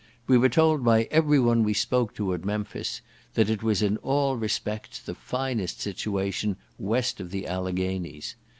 We 0.25 0.35
were 0.35 0.49
told 0.49 0.83
by 0.83 1.03
everyone 1.11 1.61
we 1.63 1.75
spoke 1.75 2.15
to 2.15 2.33
at 2.33 2.43
Memphis, 2.43 3.01
that 3.35 3.51
it 3.51 3.61
was 3.61 3.83
in 3.83 3.97
all 3.97 4.35
respects 4.35 4.97
the 4.97 5.13
finest 5.13 5.79
situation 5.79 6.57
west 6.79 7.19
of 7.19 7.29
the 7.29 7.45
Alleghanies. 7.45 8.35